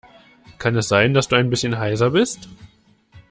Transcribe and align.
Kann 0.57 0.75
es 0.77 0.87
sein, 0.87 1.13
dass 1.13 1.27
du 1.27 1.35
ein 1.35 1.51
bisschen 1.51 1.77
heiser 1.77 2.09
bist? 2.09 2.49